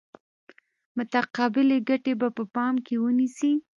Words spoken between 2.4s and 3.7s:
پام کې ونیسي.